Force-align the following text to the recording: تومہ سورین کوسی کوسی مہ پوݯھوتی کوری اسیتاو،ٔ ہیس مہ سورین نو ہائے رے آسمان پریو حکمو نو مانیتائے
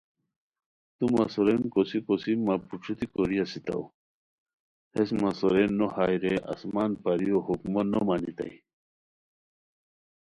تومہ 0.97 1.23
سورین 1.33 1.63
کوسی 1.73 1.99
کوسی 2.07 2.33
مہ 2.45 2.55
پوݯھوتی 2.67 3.07
کوری 3.13 3.37
اسیتاو،ٔ 3.43 3.93
ہیس 4.93 5.09
مہ 5.21 5.29
سورین 5.39 5.71
نو 5.77 5.87
ہائے 5.93 6.17
رے 6.23 6.33
آسمان 6.53 6.91
پریو 7.03 7.37
حکمو 7.47 7.81
نو 7.91 7.99
مانیتائے 8.07 8.55